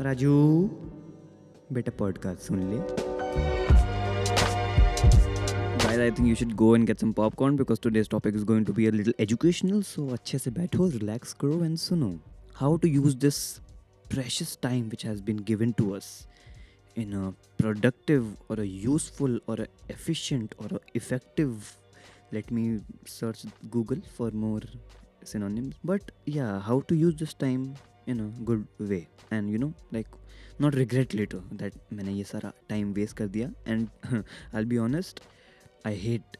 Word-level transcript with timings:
राजू 0.00 0.30
बेटा 1.72 1.92
पॉडकास्ट 1.98 2.40
सुन 2.42 2.62
ले 2.70 2.78
Guys, 5.84 6.00
I 6.02 6.10
think 6.10 6.28
you 6.28 6.36
should 6.38 6.54
go 6.60 6.68
and 6.76 6.86
get 6.90 7.02
some 7.02 7.12
popcorn 7.18 7.56
because 7.58 7.80
today's 7.84 8.08
topic 8.08 8.34
is 8.34 8.44
going 8.50 8.64
to 8.70 8.72
be 8.78 8.86
a 8.88 8.90
little 8.90 9.12
educational. 9.24 9.82
So 9.82 10.06
अच्छे 10.12 10.38
से 10.38 10.50
बैठो, 10.50 10.88
relax 10.92 11.32
करो 11.42 11.60
and 11.66 11.80
सुनो. 11.82 12.10
How 12.60 12.70
to 12.84 12.90
use 12.94 13.14
this 13.26 13.38
precious 14.08 14.56
time 14.56 14.88
which 14.94 15.06
has 15.10 15.20
been 15.30 15.44
given 15.52 15.74
to 15.82 15.94
us 15.94 16.10
in 16.96 17.14
a 17.20 17.32
productive 17.62 18.26
or 18.48 18.58
a 18.60 18.66
useful 18.66 19.38
or 19.46 19.60
a 19.60 19.68
efficient 19.96 20.54
or 20.58 20.68
a 20.80 20.84
effective. 20.94 21.72
Let 22.32 22.50
me 22.50 22.80
search 23.06 23.46
Google 23.70 24.04
for 24.18 24.30
more 24.32 24.62
synonyms. 25.22 25.76
But 25.84 26.10
yeah, 26.24 26.60
how 26.60 26.80
to 26.88 27.02
use 27.06 27.14
this 27.14 27.34
time 27.34 27.74
in 28.07 28.19
a 28.19 28.27
good 28.49 28.65
way 28.79 29.07
and 29.31 29.49
you 29.49 29.57
know 29.57 29.73
like 29.91 30.07
not 30.59 30.75
regret 30.75 31.13
later 31.13 31.41
that 31.61 31.73
मैंने 31.93 32.13
ये 32.13 32.23
सारा 32.31 32.53
time 32.71 32.93
waste 32.99 33.17
कर 33.17 33.27
दिया 33.35 33.51
and 33.65 34.23
I'll 34.53 34.69
be 34.73 34.79
honest 34.85 35.21
I 35.85 35.93
hate 36.05 36.39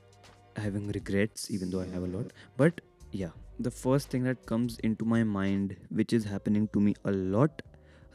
having 0.55 0.87
regrets 0.99 1.49
even 1.57 1.69
though 1.69 1.81
I 1.81 1.89
have 1.95 2.03
a 2.03 2.11
lot 2.15 2.33
but 2.57 2.81
yeah 3.11 3.35
the 3.67 3.71
first 3.71 4.09
thing 4.09 4.23
that 4.23 4.45
comes 4.45 4.79
into 4.89 5.05
my 5.05 5.23
mind 5.23 5.75
which 5.99 6.13
is 6.13 6.25
happening 6.31 6.67
to 6.73 6.79
me 6.87 6.95
a 7.05 7.11
lot 7.11 7.61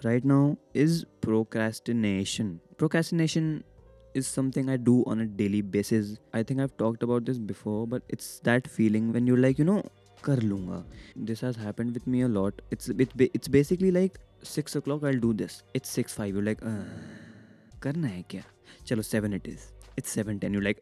right 0.08 0.24
now 0.32 0.42
is 0.86 1.04
procrastination 1.28 2.60
procrastination 2.82 3.48
is 4.14 4.26
something 4.26 4.70
I 4.70 4.76
do 4.76 5.02
on 5.06 5.20
a 5.20 5.26
daily 5.26 5.60
basis. 5.60 6.18
I 6.32 6.42
think 6.42 6.60
I've 6.60 6.76
talked 6.76 7.02
about 7.02 7.24
this 7.24 7.38
before, 7.38 7.86
but 7.86 8.02
it's 8.08 8.38
that 8.40 8.68
feeling 8.68 9.12
when 9.12 9.26
you're 9.26 9.38
like, 9.38 9.58
you 9.58 9.64
know, 9.64 9.82
कर 10.23 10.41
लूँगा। 10.41 10.83
This 11.17 11.43
has 11.43 11.57
happen 11.59 11.89
with 11.91 12.07
me 12.07 12.21
a 12.21 12.27
lot 12.27 12.61
it's 12.73 12.89
it's 13.21 13.49
basically 13.49 13.91
like 13.91 14.17
six 14.45 14.77
o'clock 14.81 15.03
I 15.05 15.13
do 15.15 15.33
this 15.33 15.61
it's 15.75 15.89
six 15.89 16.15
five 16.15 16.35
you 16.35 16.41
like 16.41 16.59
करना 17.83 18.07
है 18.07 18.21
क्या? 18.29 18.43
चलो 18.87 19.01
seven 19.01 19.33
it 19.33 19.47
is 19.47 19.67
it's 19.97 20.09
seven 20.09 20.37
ten 20.39 20.55
you 20.55 20.61
like 20.61 20.81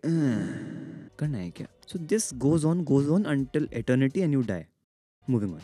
करना 1.19 1.37
है 1.37 1.49
क्या? 1.51 1.67
So 1.87 1.99
this 1.99 2.29
goes 2.45 2.65
on 2.65 2.83
goes 2.83 3.09
on 3.09 3.23
until 3.23 3.67
eternity 3.73 4.19
and 4.19 4.33
you 4.33 4.41
die 4.43 4.63
moving 5.27 5.53
on 5.53 5.61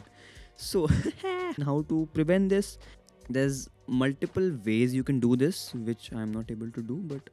so 0.62 0.86
how 1.64 1.82
to 1.90 2.04
prevent 2.14 2.50
this 2.50 2.78
there 3.32 3.46
is 3.46 3.68
multiple 3.90 4.52
ways 4.66 4.94
you 4.96 5.04
can 5.04 5.20
do 5.20 5.36
this 5.36 5.70
which 5.76 6.10
I 6.14 6.22
am 6.24 6.30
not 6.30 6.52
able 6.52 6.70
to 6.70 6.82
do 6.88 6.96
but 7.14 7.30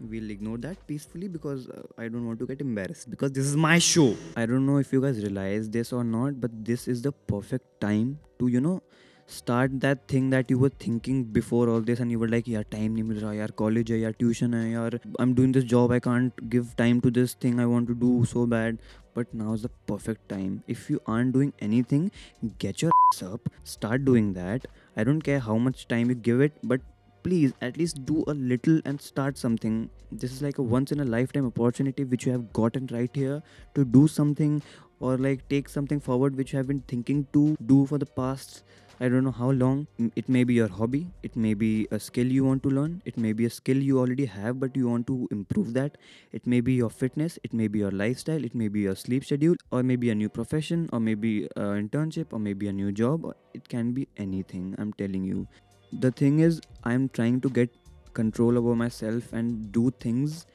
we'll 0.00 0.30
ignore 0.30 0.58
that 0.58 0.86
peacefully 0.86 1.28
because 1.28 1.68
uh, 1.68 1.82
I 1.98 2.08
don't 2.08 2.26
want 2.26 2.38
to 2.40 2.46
get 2.46 2.60
embarrassed. 2.60 3.10
Because 3.10 3.32
this 3.32 3.46
is 3.46 3.56
my 3.56 3.78
show. 3.78 4.16
I 4.36 4.46
don't 4.46 4.66
know 4.66 4.78
if 4.78 4.92
you 4.92 5.00
guys 5.00 5.22
realize 5.22 5.70
this 5.70 5.92
or 5.92 6.04
not, 6.04 6.40
but 6.40 6.64
this 6.64 6.88
is 6.88 7.02
the 7.02 7.12
perfect 7.12 7.80
time 7.80 8.18
to, 8.38 8.48
you 8.48 8.60
know, 8.60 8.82
start 9.26 9.80
that 9.80 10.06
thing 10.08 10.30
that 10.30 10.50
you 10.50 10.58
were 10.58 10.68
thinking 10.68 11.24
before 11.24 11.68
all 11.68 11.80
this 11.80 12.00
and 12.00 12.10
you 12.10 12.18
were 12.18 12.28
like 12.28 12.46
yeah 12.46 12.62
time 12.70 12.96
nahi 12.96 13.04
mil 13.10 13.20
raha 13.22 13.36
yaar 13.40 13.54
college 13.60 13.92
hai 13.94 14.00
yaar 14.00 14.12
tuition 14.22 14.56
hai 14.58 14.64
yaar 14.72 14.98
I'm 15.24 15.34
doing 15.38 15.52
this 15.56 15.64
job 15.72 15.94
I 15.96 16.00
can't 16.06 16.42
give 16.54 16.74
time 16.80 17.00
to 17.06 17.12
this 17.18 17.34
thing 17.44 17.60
I 17.60 17.66
want 17.66 17.88
to 17.92 17.94
do 17.94 18.10
so 18.32 18.46
bad. 18.46 18.78
But 19.14 19.32
now 19.34 19.52
is 19.52 19.62
the 19.62 19.70
perfect 19.86 20.28
time. 20.28 20.62
If 20.74 20.84
you 20.90 21.00
aren't 21.06 21.34
doing 21.38 21.52
anything 21.60 22.10
get 22.58 22.82
your 22.82 22.92
ass 23.00 23.22
up 23.22 23.48
start 23.64 24.04
doing 24.04 24.32
that. 24.34 24.66
I 24.96 25.04
don't 25.04 25.22
care 25.22 25.40
how 25.40 25.56
much 25.56 25.86
time 25.88 26.08
you 26.14 26.14
give 26.14 26.40
it 26.40 26.52
but 26.62 26.80
please 27.22 27.52
at 27.60 27.76
least 27.76 28.04
do 28.04 28.24
a 28.26 28.34
little 28.34 28.80
and 28.84 29.00
start 29.00 29.38
something 29.38 29.88
this 30.10 30.32
is 30.32 30.42
like 30.42 30.58
a 30.58 30.62
once 30.62 30.92
in 30.92 31.00
a 31.00 31.04
lifetime 31.04 31.46
opportunity 31.46 32.04
which 32.04 32.26
you 32.26 32.32
have 32.32 32.52
gotten 32.52 32.88
right 32.92 33.10
here 33.14 33.42
to 33.74 33.84
do 33.84 34.06
something 34.08 34.62
or 35.00 35.16
like 35.16 35.48
take 35.48 35.68
something 35.68 36.00
forward 36.00 36.36
which 36.36 36.52
you 36.52 36.56
have 36.56 36.66
been 36.66 36.82
thinking 36.88 37.26
to 37.32 37.56
do 37.66 37.86
for 37.86 37.98
the 37.98 38.06
past 38.06 38.62
I 39.00 39.08
don't 39.08 39.24
know 39.24 39.32
how 39.32 39.50
long. 39.50 39.88
It 40.14 40.28
may 40.28 40.44
be 40.44 40.54
your 40.54 40.68
hobby, 40.68 41.08
it 41.24 41.34
may 41.34 41.54
be 41.54 41.88
a 41.90 41.98
skill 41.98 42.26
you 42.26 42.44
want 42.44 42.62
to 42.62 42.68
learn, 42.68 43.02
it 43.04 43.18
may 43.18 43.32
be 43.32 43.46
a 43.46 43.50
skill 43.50 43.78
you 43.78 43.98
already 43.98 44.26
have 44.26 44.60
but 44.60 44.76
you 44.76 44.88
want 44.88 45.08
to 45.08 45.26
improve 45.32 45.72
that. 45.74 45.98
It 46.30 46.46
may 46.46 46.60
be 46.60 46.74
your 46.74 46.88
fitness, 46.88 47.36
it 47.42 47.52
may 47.52 47.66
be 47.66 47.80
your 47.80 47.90
lifestyle, 47.90 48.44
it 48.44 48.54
may 48.54 48.68
be 48.68 48.82
your 48.82 48.94
sleep 48.94 49.24
schedule, 49.24 49.56
or 49.72 49.82
maybe 49.82 50.10
a 50.10 50.14
new 50.14 50.28
profession, 50.28 50.88
or 50.92 51.00
maybe 51.00 51.48
an 51.56 51.88
internship, 51.88 52.32
or 52.32 52.38
maybe 52.38 52.68
a 52.68 52.72
new 52.72 52.92
job. 52.92 53.34
It 53.54 53.68
can 53.68 53.92
be 53.92 54.06
anything, 54.16 54.76
I'm 54.78 54.92
telling 54.92 55.24
you. 55.24 55.48
The 55.92 56.10
thing 56.10 56.40
is, 56.40 56.60
I'm 56.84 57.08
trying 57.10 57.40
to 57.42 57.50
get 57.50 57.70
control 58.14 58.58
over 58.58 58.74
myself 58.74 59.32
and 59.32 59.70
do 59.72 59.90
things 60.00 60.46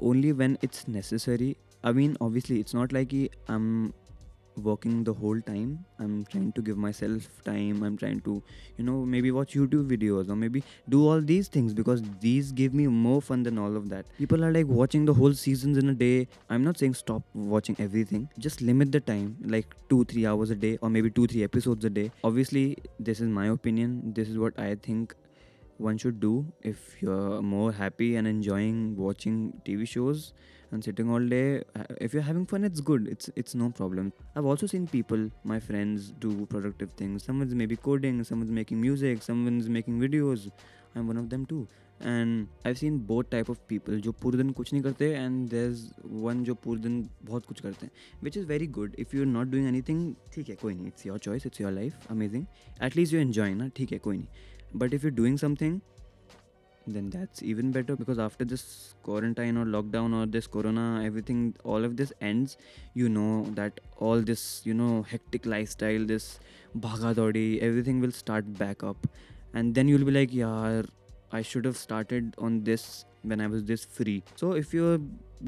only 0.00 0.32
when 0.32 0.58
it's 0.62 0.86
necessary. 0.86 1.56
I 1.82 1.92
mean, 1.92 2.16
obviously, 2.20 2.60
it's 2.60 2.74
not 2.74 2.92
like 2.92 3.12
I'm 3.48 3.92
working 4.58 5.04
the 5.04 5.12
whole 5.12 5.40
time. 5.40 5.84
I'm 5.98 6.24
trying 6.26 6.52
to 6.52 6.62
give 6.62 6.76
myself 6.76 7.28
time. 7.44 7.82
I'm 7.82 7.96
trying 7.96 8.20
to, 8.22 8.42
you 8.76 8.84
know, 8.84 9.04
maybe 9.04 9.30
watch 9.30 9.54
YouTube 9.54 9.88
videos 9.88 10.28
or 10.28 10.36
maybe 10.36 10.62
do 10.88 11.06
all 11.08 11.20
these 11.20 11.48
things 11.48 11.74
because 11.74 12.02
these 12.20 12.52
give 12.52 12.74
me 12.74 12.86
more 12.86 13.20
fun 13.22 13.42
than 13.42 13.58
all 13.58 13.76
of 13.76 13.88
that. 13.90 14.06
People 14.18 14.44
are 14.44 14.52
like 14.52 14.66
watching 14.66 15.04
the 15.04 15.14
whole 15.14 15.32
seasons 15.32 15.78
in 15.78 15.88
a 15.88 15.94
day. 15.94 16.28
I'm 16.50 16.64
not 16.64 16.78
saying 16.78 16.94
stop 16.94 17.22
watching 17.34 17.76
everything. 17.78 18.28
Just 18.38 18.60
limit 18.60 18.92
the 18.92 19.00
time, 19.00 19.36
like 19.44 19.66
two, 19.88 20.04
three 20.04 20.26
hours 20.26 20.50
a 20.50 20.56
day, 20.56 20.78
or 20.82 20.90
maybe 20.90 21.10
two, 21.10 21.26
three 21.26 21.44
episodes 21.44 21.84
a 21.84 21.90
day. 21.90 22.10
Obviously, 22.24 22.76
this 22.98 23.20
is 23.20 23.28
my 23.28 23.48
opinion. 23.48 24.12
This 24.14 24.28
is 24.28 24.38
what 24.38 24.58
I 24.58 24.74
think 24.74 25.14
one 25.78 25.96
should 25.96 26.20
do 26.20 26.44
if 26.62 27.00
you're 27.00 27.40
more 27.40 27.72
happy 27.72 28.16
and 28.16 28.26
enjoying 28.26 28.96
watching 28.96 29.52
TV 29.64 29.86
shows 29.86 30.32
and 30.71 30.83
sitting 30.83 31.09
all 31.09 31.27
day. 31.33 31.61
uh, 31.75 31.83
If 32.07 32.13
you're 32.13 32.27
having 32.29 32.45
fun, 32.45 32.63
it's 32.63 32.81
good. 32.81 33.07
It's 33.15 33.29
it's 33.43 33.55
no 33.63 33.69
problem. 33.81 34.11
I've 34.35 34.45
also 34.53 34.67
seen 34.73 34.87
people, 34.87 35.29
my 35.53 35.59
friends, 35.69 36.11
do 36.27 36.33
productive 36.55 36.91
things. 37.03 37.23
Someone's 37.31 37.55
maybe 37.63 37.75
coding, 37.75 38.23
someone's 38.23 38.51
making 38.59 38.81
music, 38.81 39.23
someone's 39.29 39.69
making 39.79 39.99
videos. 40.07 40.51
I'm 40.95 41.07
one 41.07 41.17
of 41.17 41.29
them 41.29 41.45
too. 41.53 41.67
And 42.11 42.47
I've 42.65 42.77
seen 42.77 42.97
both 43.09 43.29
type 43.33 43.49
of 43.53 43.59
people 43.71 43.99
जो 44.05 44.11
पूरे 44.21 44.37
दिन 44.37 44.49
कुछ 44.59 44.71
नहीं 44.73 44.81
करते 44.83 45.07
and 45.19 45.53
there's 45.53 45.83
one 46.23 46.43
जो 46.45 46.55
पूरे 46.63 46.81
दिन 46.81 46.97
बहुत 47.29 47.45
कुछ 47.45 47.59
करते 47.65 47.85
हैं 47.85 47.91
which 48.27 48.37
is 48.41 48.47
very 48.49 48.67
good 48.77 48.97
if 49.03 49.13
you're 49.17 49.29
not 49.33 49.51
doing 49.53 49.67
anything 49.71 50.01
ठीक 50.35 50.49
है 50.49 50.55
कोई 50.63 50.73
नहीं 50.73 50.91
it's 50.91 51.05
your 51.09 51.17
choice 51.27 51.45
it's 51.49 51.61
your 51.63 51.71
life 51.77 52.09
amazing 52.15 52.45
at 52.87 52.97
least 52.99 53.15
you're 53.15 53.25
enjoying 53.27 53.57
ना 53.61 53.67
ठीक 53.77 53.91
है 53.91 53.99
कोई 54.07 54.17
नहीं 54.17 54.81
but 54.83 54.97
if 54.97 55.05
you're 55.05 55.17
doing 55.21 55.37
something 55.45 55.79
then 56.94 57.10
that's 57.10 57.42
even 57.42 57.70
better 57.70 57.96
because 57.96 58.18
after 58.18 58.44
this 58.44 58.94
quarantine 59.02 59.56
or 59.56 59.64
lockdown 59.64 60.14
or 60.18 60.26
this 60.26 60.46
corona 60.46 61.02
everything 61.04 61.54
all 61.64 61.84
of 61.84 61.96
this 61.96 62.12
ends 62.20 62.56
you 62.94 63.08
know 63.08 63.44
that 63.54 63.80
all 63.96 64.20
this 64.20 64.62
you 64.64 64.74
know 64.74 65.02
hectic 65.02 65.46
lifestyle 65.46 66.04
this 66.04 66.38
bhaga 66.86 67.14
dodi 67.14 67.60
everything 67.60 68.00
will 68.00 68.12
start 68.12 68.52
back 68.58 68.82
up. 68.82 69.06
And 69.54 69.74
then 69.74 69.88
you'll 69.88 70.04
be 70.04 70.12
like 70.12 70.32
yeah 70.32 70.82
i 71.32 71.42
should 71.42 71.64
have 71.64 71.76
started 71.76 72.34
on 72.38 72.62
this 72.64 73.04
when 73.22 73.40
i 73.40 73.46
was 73.46 73.64
this 73.64 73.84
free. 73.84 74.22
So 74.36 74.52
if 74.52 74.72
you're 74.72 74.98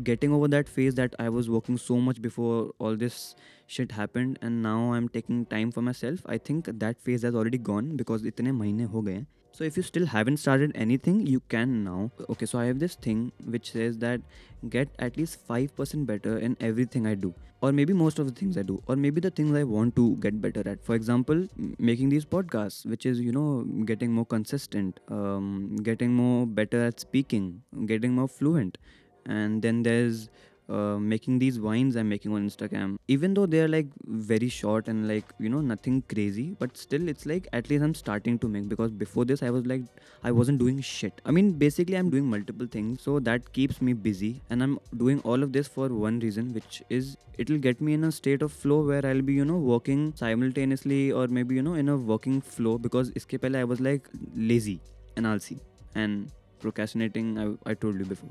getting 0.05 0.33
over 0.33 0.49
that 0.49 0.69
phase 0.69 0.95
that 0.95 1.15
i 1.19 1.29
was 1.29 1.51
working 1.51 1.77
so 1.77 1.97
much 1.97 2.21
before 2.23 2.71
all 2.79 2.97
this 2.97 3.35
shit 3.67 3.93
happened 3.93 4.39
and 4.43 4.63
now 4.63 4.93
i'm 4.93 5.09
taking 5.09 5.45
time 5.47 5.71
for 5.73 5.83
myself 5.83 6.21
i 6.27 6.39
think 6.39 6.71
that 6.85 7.01
phase 7.01 7.23
has 7.23 7.35
already 7.35 7.59
gone 7.59 7.97
because 7.97 8.23
itne 8.23 8.57
mahine 8.63 8.89
ho 8.89 9.03
gaye. 9.03 9.27
So 9.53 9.65
if 9.65 9.77
you 9.77 9.83
still 9.83 10.07
haven't 10.07 10.39
started 10.39 10.73
anything, 10.75 11.27
you 11.27 11.41
can 11.49 11.85
now. 11.85 12.11
Okay, 12.31 12.47
so 12.47 12.59
I 12.59 12.67
have 12.67 12.79
this 12.79 12.95
thing 12.95 13.33
which 13.45 13.73
says 13.73 13.99
that 13.99 14.21
get 14.69 14.89
at 14.99 15.17
least 15.17 15.47
5% 15.49 16.07
better 16.07 16.39
in 16.39 16.57
everything 16.61 17.07
I 17.07 17.15
do. 17.15 17.35
Or 17.61 17.73
maybe 17.73 17.93
most 17.93 18.19
of 18.19 18.27
the 18.27 18.33
things 18.33 18.57
I 18.57 18.63
do. 18.63 18.83
Or 18.87 18.97
maybe 18.97 19.21
the 19.21 19.31
things 19.31 19.55
I 19.55 19.65
want 19.65 19.97
to 19.97 20.17
get 20.17 20.41
better 20.41 20.67
at. 20.67 20.83
For 20.83 20.95
example, 20.95 21.47
making 21.79 22.09
these 22.09 22.25
podcasts, 22.25 22.87
which 22.87 23.05
is, 23.05 23.21
you 23.21 23.33
know, 23.33 23.65
getting 23.85 24.13
more 24.13 24.25
consistent, 24.25 25.01
um, 25.09 25.77
getting 25.83 26.15
more 26.15 26.47
better 26.47 26.83
at 26.85 27.01
speaking, 27.01 27.63
getting 27.85 28.15
more 28.15 28.29
fluent. 28.29 28.79
And 29.27 29.63
then 29.63 29.83
there's 29.83 30.29
uh, 30.71 30.99
making 30.99 31.39
these 31.39 31.57
vines 31.57 31.97
I'm 31.97 32.09
making 32.09 32.33
on 32.33 32.49
Instagram. 32.49 32.97
Even 33.09 33.35
though 33.35 33.47
they're 33.47 33.69
like 33.69 33.89
very 34.07 34.49
short 34.49 34.89
and 34.89 35.09
like, 35.09 35.25
you 35.39 35.49
know, 35.49 35.61
nothing 35.61 36.03
crazy, 36.03 36.55
but 36.59 36.77
still 36.77 37.09
it's 37.09 37.27
like 37.27 37.49
at 37.53 37.69
least 37.69 37.83
I'm 37.83 37.95
starting 37.95 38.39
to 38.39 38.49
make 38.49 38.69
because 38.69 38.91
before 38.91 39.25
this 39.25 39.43
I 39.43 39.51
was 39.51 39.67
like, 39.67 39.83
I 40.23 40.31
wasn't 40.31 40.59
doing 40.59 40.81
shit. 40.81 41.21
I 41.25 41.33
mean, 41.33 41.53
basically, 41.53 41.97
I'm 41.97 42.11
doing 42.11 42.27
multiple 42.27 42.67
things, 42.67 43.03
so 43.03 43.19
that 43.21 43.53
keeps 43.53 43.83
me 43.83 43.95
busy. 43.95 44.43
And 44.51 44.63
I'm 44.63 44.79
doing 44.97 45.21
all 45.25 45.43
of 45.43 45.53
this 45.53 45.67
for 45.67 45.89
one 45.89 46.21
reason, 46.21 46.53
which 46.55 46.83
is 46.89 47.17
it'll 47.39 47.59
get 47.59 47.81
me 47.81 47.95
in 47.95 48.05
a 48.05 48.13
state 48.13 48.43
of 48.43 48.53
flow 48.53 48.83
where 48.85 49.05
I'll 49.05 49.23
be, 49.23 49.33
you 49.33 49.45
know, 49.45 49.57
working 49.57 50.13
simultaneously 50.15 51.11
or 51.11 51.27
maybe, 51.27 51.57
you 51.57 51.63
know, 51.63 51.75
in 51.75 51.89
a 51.89 51.97
working 51.97 52.41
flow 52.41 52.79
because 52.79 53.11
iske 53.23 53.41
pehle 53.41 53.57
I 53.57 53.65
was 53.65 53.81
like 53.81 54.09
lazy 54.37 54.81
and 55.17 55.27
I'll 55.27 55.41
see 55.41 55.59
and 55.95 56.31
procrastinating. 56.61 57.39
I, 57.39 57.71
I 57.71 57.75
told 57.75 57.99
you 57.99 58.05
before. 58.05 58.31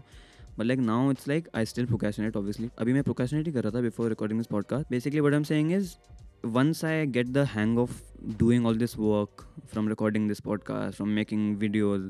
But 0.60 0.66
like 0.66 0.80
now 0.82 1.12
it's 1.12 1.28
like 1.28 1.48
I 1.56 1.66
still 1.66 1.86
procrastinate 1.86 2.38
obviously 2.38 2.70
अभी 2.80 2.94
मैं 2.94 3.04
procrastinate 3.04 3.46
ही 3.48 3.52
कर 3.54 3.64
रहा 3.64 3.76
था 3.76 3.82
before 3.82 4.10
recording 4.10 4.40
this 4.40 4.48
podcast 4.48 4.90
basically 4.92 5.20
what 5.20 5.34
am 5.34 5.44
saying 5.44 5.72
is 5.74 5.94
once 6.46 6.84
I 6.86 7.06
get 7.08 7.28
the 7.28 7.46
hang 7.50 7.78
of 7.80 8.02
doing 8.40 8.66
all 8.66 8.78
this 8.78 8.98
work 8.98 9.46
from 9.72 9.88
recording 9.90 10.28
this 10.28 10.40
podcast 10.42 10.98
from 10.98 11.10
making 11.10 11.56
videos 11.60 12.10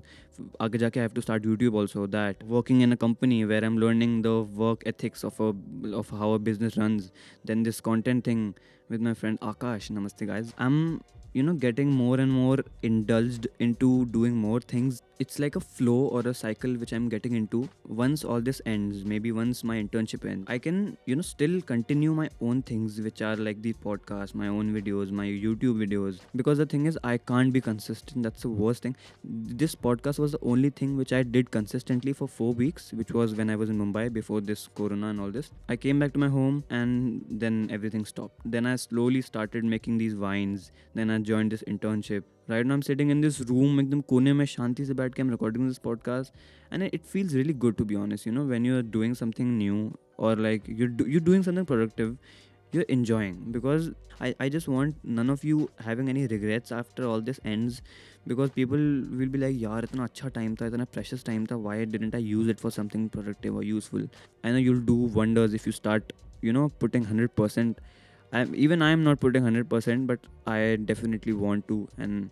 आगे 0.61 0.77
जाके 0.77 0.99
I 0.99 1.03
have 1.03 1.13
to 1.15 1.21
start 1.21 1.45
YouTube 1.45 1.75
also 1.75 2.07
that 2.07 2.43
working 2.47 2.81
in 2.83 2.91
a 2.91 2.95
company 3.01 3.43
where 3.43 3.63
I 3.63 3.71
am 3.71 3.77
learning 3.79 4.21
the 4.23 4.33
work 4.57 4.87
ethics 4.87 5.25
of 5.25 5.41
of 5.41 6.13
how 6.15 6.33
a 6.33 6.37
business 6.43 6.77
run 6.77 6.99
then 7.47 7.63
this 7.63 7.79
content 7.81 8.25
thing 8.27 8.51
with 8.91 9.01
my 9.01 9.13
friend 9.13 9.37
Aakash 9.43 9.91
नमस्ते 9.91 10.25
guys 10.25 10.53
I 10.59 10.67
am 10.67 10.99
you 11.33 11.43
know 11.43 11.53
getting 11.53 11.91
more 11.91 12.19
and 12.19 12.31
more 12.31 12.57
indulged 12.81 13.47
into 13.59 14.05
doing 14.07 14.35
more 14.35 14.59
things. 14.59 15.01
It's 15.19 15.37
like 15.37 15.57
a 15.57 15.59
flow 15.59 16.07
or 16.07 16.21
a 16.21 16.33
cycle 16.33 16.73
which 16.75 16.93
i'm 16.93 17.09
getting 17.09 17.35
into. 17.35 17.67
Once 17.87 18.23
all 18.23 18.39
this 18.39 18.61
ends 18.65 19.03
maybe 19.05 19.31
once 19.31 19.63
my 19.63 19.75
internship 19.81 20.25
ends 20.29 20.45
i 20.47 20.57
can 20.57 20.97
you 21.05 21.15
know 21.15 21.21
still 21.21 21.61
continue 21.61 22.13
my 22.13 22.29
own 22.41 22.61
things 22.61 23.01
which 23.01 23.21
are 23.21 23.35
like 23.35 23.61
the 23.61 23.73
podcast 23.73 24.33
my 24.33 24.47
own 24.47 24.73
videos 24.73 25.11
my 25.11 25.25
youtube 25.25 25.77
videos. 25.85 26.19
Because 26.35 26.57
the 26.57 26.65
thing 26.65 26.85
is 26.85 26.97
i 27.03 27.17
can't 27.17 27.53
be 27.53 27.61
consistent. 27.61 28.23
That's 28.23 28.41
the 28.41 28.49
worst 28.49 28.83
thing. 28.83 28.95
This 29.23 29.75
podcast 29.75 30.19
was 30.19 30.31
the 30.31 30.39
only 30.41 30.69
thing 30.69 30.97
which 30.97 31.13
i 31.13 31.21
did 31.23 31.51
consistently 31.51 32.13
for 32.13 32.27
4 32.27 32.53
weeks 32.53 32.93
which 32.93 33.11
was 33.11 33.35
when 33.35 33.49
i 33.49 33.55
was 33.55 33.69
in 33.69 33.77
mumbai 33.77 34.11
before 34.13 34.41
this 34.41 34.69
corona 34.75 35.07
and 35.07 35.19
all 35.19 35.31
this. 35.31 35.51
I 35.67 35.75
came 35.75 35.99
back 35.99 36.13
to 36.13 36.19
my 36.19 36.29
home 36.29 36.63
and 36.69 37.25
then 37.29 37.69
everything 37.71 38.05
stopped. 38.05 38.39
Then 38.45 38.65
i 38.65 38.75
slowly 38.77 39.21
started 39.21 39.63
making 39.65 39.97
these 39.97 40.13
vines 40.13 40.71
then 40.95 41.09
i 41.09 41.19
joined 41.28 41.52
this 41.52 41.62
internship 41.62 42.22
right 42.48 42.66
now 42.66 42.74
i'm 42.74 42.82
sitting 42.82 43.10
in 43.10 43.20
this 43.20 43.40
room 43.40 43.80
एकदम 43.80 44.00
कोने 44.00 44.32
में 44.32 44.44
शांति 44.44 44.84
से 44.84 44.94
बैठ 44.94 45.14
के 45.14 45.22
i'm 45.22 45.30
recording 45.30 45.68
this 45.68 45.78
podcast 45.78 46.32
and 46.70 46.82
it 46.82 47.04
feels 47.04 47.34
really 47.34 47.52
good 47.52 47.78
to 47.78 47.84
be 47.84 47.96
honest 47.96 48.26
you 48.26 48.32
know 48.32 48.44
when 48.44 48.64
you're 48.64 48.82
doing 48.82 49.14
something 49.14 49.58
new 49.58 49.92
or 50.16 50.36
like 50.36 50.62
you're, 50.66 50.88
do, 50.88 51.06
you're 51.06 51.20
doing 51.20 51.42
something 51.42 51.64
productive 51.64 52.16
you're 52.72 52.82
enjoying 52.82 53.52
because 53.52 53.90
I, 54.20 54.34
I 54.40 54.48
just 54.48 54.68
want 54.68 54.96
none 55.02 55.30
of 55.30 55.44
you 55.44 55.70
having 55.80 56.08
any 56.08 56.26
regrets 56.26 56.72
after 56.72 57.06
all 57.06 57.20
this 57.20 57.40
ends 57.44 57.82
because 58.26 58.50
people 58.50 58.78
will 58.78 59.28
be 59.28 59.38
like 59.38 59.56
yaar 59.56 59.82
itna 59.82 60.08
acha 60.08 60.32
time 60.32 60.54
tha 60.54 60.70
itna 60.70 60.86
precious 60.90 61.22
time 61.22 61.46
tha 61.46 61.58
why 61.58 61.84
didn't 61.84 62.14
I 62.14 62.18
use 62.18 62.48
it 62.48 62.60
for 62.60 62.70
something 62.70 63.08
productive 63.08 63.54
or 63.54 63.62
useful 63.62 64.06
I 64.42 64.50
know 64.50 64.58
you'll 64.58 64.86
do 64.92 64.94
wonders 64.94 65.54
if 65.54 65.66
you 65.66 65.72
start 65.72 66.12
you 66.42 66.52
know 66.52 66.68
putting 66.84 67.04
100% 67.04 67.76
I'm, 68.31 68.53
even 68.55 68.81
I'm 68.81 69.03
not 69.03 69.19
putting 69.19 69.43
100% 69.43 70.07
but 70.07 70.19
I 70.45 70.77
definitely 70.85 71.33
want 71.33 71.67
to 71.67 71.87
and 71.97 72.29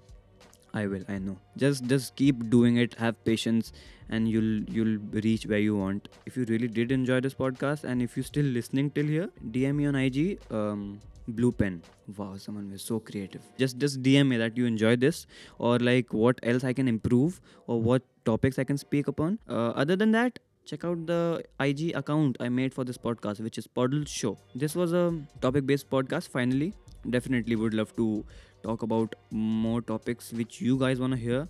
I 0.73 0.85
will 0.85 1.03
I 1.09 1.17
know. 1.17 1.37
Just 1.57 1.85
just 1.85 2.15
keep 2.15 2.49
doing 2.49 2.77
it 2.77 2.95
have 2.95 3.23
patience 3.23 3.71
and 4.09 4.29
you'll 4.29 4.63
you'll 4.77 4.97
reach 5.25 5.45
where 5.47 5.59
you 5.59 5.75
want. 5.75 6.09
If 6.25 6.37
you 6.37 6.45
really 6.49 6.67
did 6.67 6.91
enjoy 6.91 7.19
this 7.21 7.33
podcast 7.33 7.83
and 7.83 8.01
if 8.01 8.17
you're 8.17 8.31
still 8.31 8.45
listening 8.45 8.91
till 8.91 9.05
here 9.05 9.29
DM 9.51 9.75
me 9.75 9.87
on 9.87 9.95
IG 9.95 10.39
um, 10.51 10.99
blue 11.27 11.51
pen. 11.51 11.81
Wow 12.17 12.37
someone 12.37 12.71
was 12.71 12.83
so 12.83 12.99
creative. 12.99 13.41
Just 13.57 13.77
just 13.77 14.01
dm 14.01 14.27
me 14.27 14.37
that 14.37 14.57
you 14.57 14.65
enjoy 14.65 14.95
this 14.95 15.25
or 15.57 15.77
like 15.79 16.13
what 16.13 16.39
else 16.43 16.63
i 16.63 16.73
can 16.73 16.87
improve 16.87 17.41
or 17.67 17.81
what 17.81 18.03
topics 18.25 18.59
i 18.59 18.63
can 18.63 18.77
speak 18.77 19.07
upon. 19.07 19.39
Uh, 19.49 19.69
other 19.85 19.95
than 19.95 20.11
that 20.11 20.39
check 20.67 20.83
out 20.83 21.05
the 21.09 21.43
ig 21.65 21.81
account 21.99 22.37
i 22.45 22.49
made 22.49 22.73
for 22.77 22.83
this 22.89 22.97
podcast 22.97 23.39
which 23.39 23.57
is 23.57 23.67
Poddle 23.67 24.03
show. 24.05 24.37
This 24.53 24.75
was 24.75 24.93
a 24.93 25.05
topic 25.41 25.65
based 25.65 25.89
podcast. 25.89 26.29
Finally 26.29 26.73
definitely 27.09 27.55
would 27.55 27.73
love 27.73 27.95
to 27.95 28.25
talk 28.63 28.81
about 28.81 29.15
more 29.31 29.81
topics 29.81 30.33
which 30.33 30.59
you 30.61 30.77
guys 30.77 30.99
want 30.99 31.13
to 31.13 31.19
hear. 31.19 31.47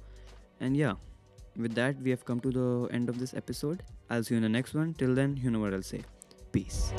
And 0.60 0.78
yeah 0.78 0.94
with 1.58 1.74
that 1.76 2.02
we 2.02 2.12
have 2.12 2.26
come 2.26 2.40
to 2.42 2.52
the 2.52 2.94
end 2.94 3.10
of 3.10 3.20
this 3.20 3.34
episode. 3.34 3.84
I'll 4.10 4.24
see 4.24 4.36
you 4.36 4.38
in 4.38 4.44
the 4.44 4.50
next 4.58 4.74
one. 4.74 4.94
Till 4.94 5.16
then 5.16 5.38
you 5.38 5.50
know 5.50 5.60
what 5.60 5.74
i'll 5.74 5.90
say. 5.94 6.04
Peace 6.52 6.94